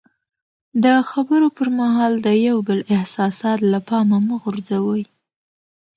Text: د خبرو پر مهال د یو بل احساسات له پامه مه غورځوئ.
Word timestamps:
د 0.83 0.85
خبرو 1.09 1.47
پر 1.57 1.67
مهال 1.79 2.13
د 2.25 2.27
یو 2.47 2.57
بل 2.67 2.79
احساسات 2.95 3.59
له 3.71 3.79
پامه 3.89 4.19
مه 4.27 4.35
غورځوئ. 4.43 5.03